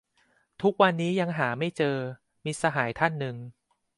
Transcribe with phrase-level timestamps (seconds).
[0.61, 1.95] "ทุกวันนี้ยังหาไม่เจอ"
[2.45, 3.35] มิตรสหายท่านหนึ่ง